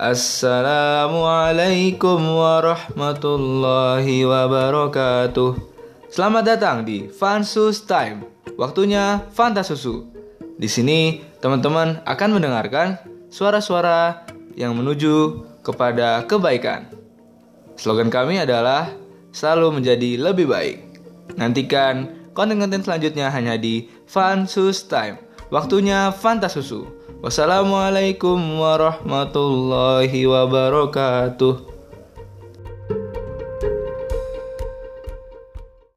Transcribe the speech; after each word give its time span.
Assalamualaikum 0.00 2.40
warahmatullahi 2.40 4.24
wabarakatuh. 4.24 5.60
Selamat 6.08 6.56
datang 6.56 6.88
di 6.88 7.12
Fansus 7.12 7.84
Time. 7.84 8.24
Waktunya 8.56 9.28
Fanta 9.36 9.60
Susu. 9.60 10.08
Di 10.56 10.72
sini 10.72 11.20
teman-teman 11.44 12.00
akan 12.08 12.30
mendengarkan 12.32 12.96
suara-suara 13.28 14.24
yang 14.56 14.72
menuju 14.72 15.44
kepada 15.60 16.24
kebaikan. 16.24 16.88
Slogan 17.76 18.08
kami 18.08 18.40
adalah 18.40 18.88
selalu 19.36 19.84
menjadi 19.84 20.16
lebih 20.16 20.48
baik. 20.48 20.80
Nantikan 21.36 22.24
konten-konten 22.32 22.80
selanjutnya 22.80 23.28
hanya 23.28 23.60
di 23.60 23.92
Fansus 24.08 24.80
Time. 24.88 25.20
Waktunya 25.50 26.14
Fanta 26.14 26.46
Susu. 26.46 26.86
Wassalamualaikum 27.20 28.38
warahmatullahi 28.62 30.22
wabarakatuh. 30.30 31.79